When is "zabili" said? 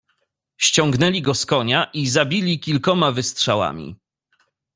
2.07-2.59